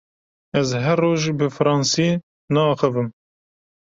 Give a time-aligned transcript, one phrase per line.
[0.61, 2.09] Ez her roj bi fransî
[2.53, 3.09] naaxivim.